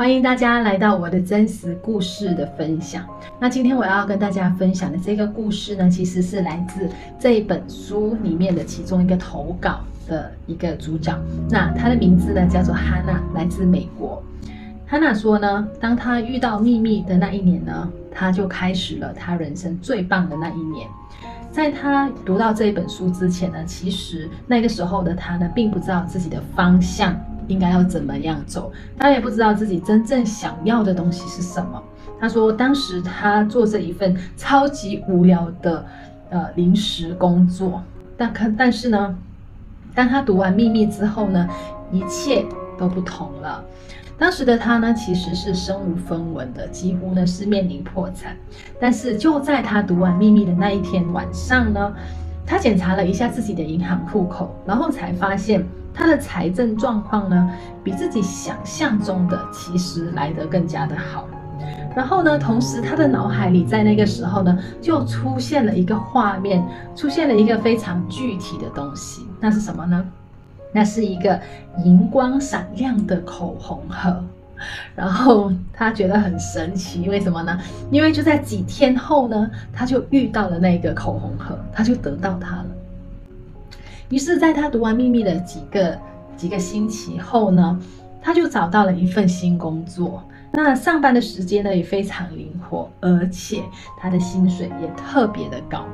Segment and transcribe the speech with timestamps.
[0.00, 3.04] 欢迎大家来到我的真实故事的分享。
[3.38, 6.88] 那今天我要跟大家分享的这个故事呢，其实是来自
[7.18, 11.14] 这一本书里面的其中一个投稿的一个主角。
[11.50, 14.22] 那他的名字呢叫做哈娜，来自美国。
[14.86, 20.88] 哈娜说呢，当他遇到秘密的那一年呢，他就开始了他人生最棒的那一年。
[21.50, 27.14] 在他读到这一本书之前呢，其实那个时候的他呢，并不知道自己的方向。
[27.50, 28.72] 应该要怎么样走？
[28.96, 31.82] 他也不知道自己真正想要的东西是什么。
[32.20, 35.84] 他说，当时他做这一份超级无聊的
[36.28, 37.82] 呃临时工作，
[38.16, 39.16] 但可但是呢，
[39.94, 41.48] 当他读完《秘密》之后呢，
[41.90, 42.44] 一切
[42.78, 43.64] 都不同了。
[44.18, 48.36] 当时的他呢，其实是身无分文的，几乎呢是面临破产。
[48.78, 51.92] 但是就在他读完《秘密》的那一天晚上呢，
[52.46, 55.64] 他检查了一下自己的银行户口，然后才发现。
[56.00, 57.50] 他的财政状况呢，
[57.84, 61.28] 比自己想象中的其实来得更加的好。
[61.94, 69.26] 然后呢，同时他的脑海里在那个时候呢，就出现了一个画面，出现了一个非常具体的东西。
[69.38, 70.02] 那是什么呢？
[70.72, 71.38] 那是一个
[71.84, 74.24] 荧光闪亮的口红盒。
[74.96, 77.58] 然后他觉得很神奇，为什么呢？
[77.90, 82.66] 因为就在几天后呢，他就遇到了那个口红盒，他就得到它了。
[84.10, 85.96] 于是，在他读完秘密的几个
[86.36, 87.80] 几个星期后呢，
[88.20, 90.22] 他就找到了一份新工作。
[90.52, 93.62] 那上班的时间呢也非常灵活，而且
[94.00, 95.84] 他的薪水也特别的高，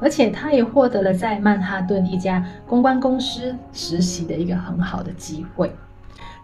[0.00, 5.70] 而且他也获得了在曼哈顿一家公关公司实习的一个很好的机会。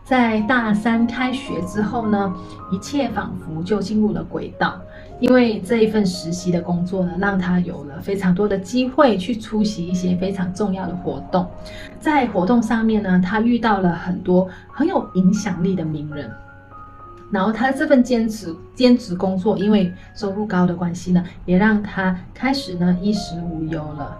[0.04, 2.30] 在大三开学之后呢，
[2.70, 4.78] 一切仿佛就进入了轨道。
[5.18, 11.46] 因为这一份实习的工作呢，让他有了非常多的机会去出席一些非常重要的活动。
[11.98, 16.30] 在活动上面呢，他遇到了很多很有影响力的名人。
[17.30, 24.16] 然后他这份兼职兼职工作，因为收入高的关系呢，也让他开始呢衣食无忧了，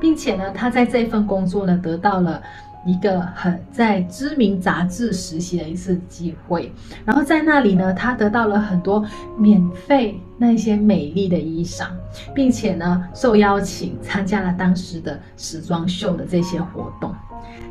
[0.00, 2.42] 并且呢，他在这份工作呢得到了。
[2.86, 6.72] 一个很在知名杂志实习的一次机会，
[7.04, 9.04] 然后在那里呢，他得到了很多
[9.38, 11.86] 免费那些美丽的衣裳，
[12.34, 17.14] 并且呢，受邀请参加了当时的时装秀的这些活动。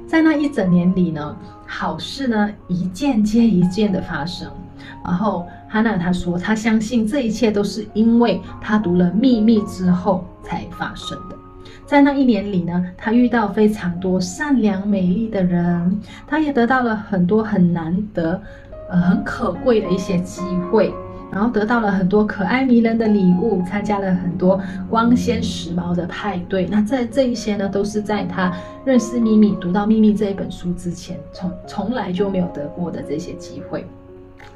[0.07, 1.35] 在那一整年里呢，
[1.65, 4.49] 好事呢一件接一件的发生。
[5.03, 11.35] 然后哈娜她说，她相信这一切都是因为她读了秘密之后才发生的。
[11.85, 18.41] 在那一年里呢，他遇到非常多善良美丽的人，他也得到了很多很难得、
[18.89, 20.41] 呃很可贵的一些机
[20.71, 20.93] 会，
[21.31, 26.67] 然后得到了很多可爱迷人的礼物，参加了很多光鲜时髦的派对。
[26.67, 28.53] 那在这一些呢，都是在他
[28.85, 33.85] 认识秘密、读到秘密这一本书之前，从从来就没有得过的这些机会。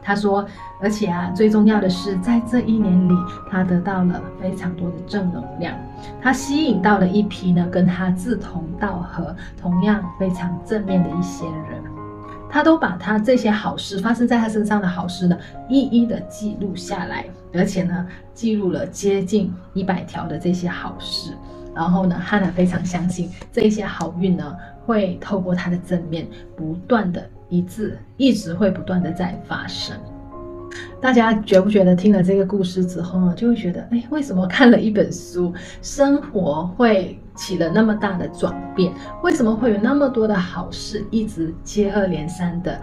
[0.08, 0.48] 他说，
[0.80, 3.14] 而且啊，最重要的是，在这一年里，
[3.52, 5.78] 他得到了非常多的正能量。
[6.22, 11.84] 他吸引到了一批呢，跟他志同道合、同样非常正面的一些人。
[12.50, 21.34] 他都把他这些好事发生在他身上的好事呢，一一的记录下来，而且呢，记录了接近一百条的这些好事。
[21.76, 24.56] 然后呢，汉娜非常相信这些好运呢，
[24.88, 27.24] 会透过他的正面不断的。
[27.50, 29.96] 一致一直会不断的在发生，
[31.00, 38.92] 大家觉不觉得听了这个故事之后呢，就会觉得，哎，为什么看了一本书，生活会起了那么大的转变？
[39.24, 42.78] 为什么会有那么多的好事一直接二连三的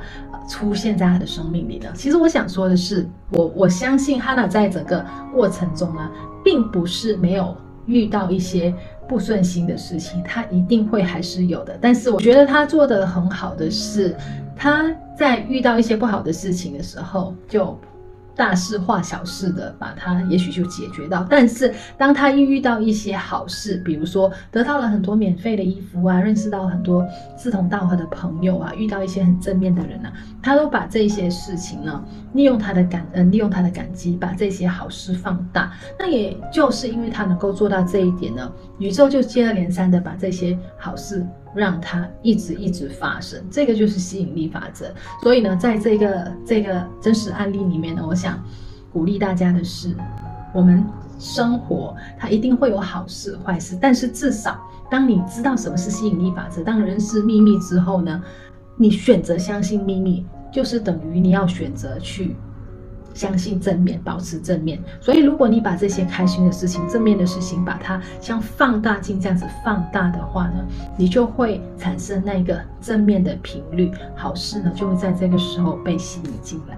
[0.48, 1.90] 出现在他的生命里呢？
[1.94, 6.10] 其实我想说的是，我我相信哈娜在整个过程中呢，
[6.42, 7.54] 并不是没有
[7.86, 8.74] 遇到一些。
[9.06, 11.76] 不顺心的事情，他一定会还是有的。
[11.78, 14.16] 但是我觉得他做的很好的是，
[14.56, 17.78] 他在遇到一些不好的事情的时候，就。
[18.36, 27.06] 大事化小事的把它也许就解决到，但是当他一遇到一些好事，比如说得到了很多免费的衣服啊，认识到很多
[27.36, 30.12] 志同道合的朋友啊，遇到一些很正面的人啊，
[30.42, 32.02] 他都把这些事情呢，
[32.32, 35.72] 利用他的感恩，利用他的感激，把这些好事放大。
[35.98, 41.24] 那也就是因为他能够做到这一点呢，宇宙就接二连三的把这些好事。
[41.54, 44.92] 让它一直一直发生，这个就是吸引力法则。
[45.22, 48.42] 所以呢，在这个这个真实案例里面呢，我想
[48.92, 49.94] 鼓励大家的是，
[50.52, 50.84] 我们
[51.18, 54.58] 生活它一定会有好事坏事，但是至少
[54.90, 58.22] 当你知道什么是吸引力法则，当人是秘密之后呢，
[58.76, 62.36] 你选择相信秘密，就是等于你要选择去。
[63.14, 64.78] 相信正面，保持正面。
[65.00, 70.64] 所以，如果你把这些开心的事情、正面的事情，把它像放大镜这样子放大的话呢，
[70.98, 76.76] 你就会产生那个正面的频率，好事呢就会在这个时候被吸引进来。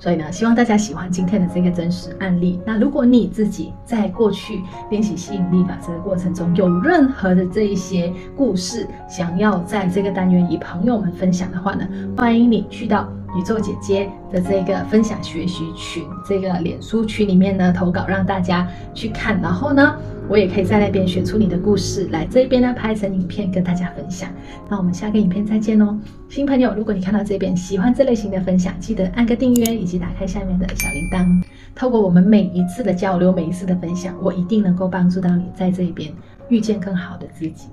[0.00, 2.60] 所以呢，希望大家喜欢今天的这个真实案例。
[2.64, 11.86] 那如果你自己在过去练习吸引力法则的过程中，有任何的这一些故事，想要在这个单元与朋友们分享的话呢，
[12.16, 13.08] 欢迎你去到
[13.38, 19.40] 宇宙姐姐的这个分享学习群，这个脸书群里面呢投稿，让大家去看。
[19.40, 19.94] 然后呢，
[20.28, 24.28] 我也可以在那边选出你的故事来这边呢拍成影片跟大家分享。
[24.68, 25.96] 那我们下个影片再见哦，
[26.28, 31.42] 新朋友，如果你看到这边喜欢这类型的分享，记得按个订阅以及打开下面的小铃铛。
[31.76, 36.12] 透过我们每一次的交流，每一次的分享，我一定能够帮助到你在这边
[36.48, 37.68] 遇见更好的自己。